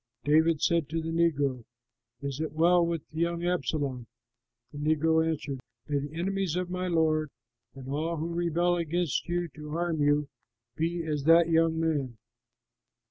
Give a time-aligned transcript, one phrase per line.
[0.25, 1.63] '"David said to the negro,
[2.23, 4.07] "Is it well with the young Absalom?"
[4.71, 7.29] The negro answered, "May the enemies of my lord
[7.75, 10.27] and all who rebel against you to harm you
[10.75, 12.17] be as that young man!"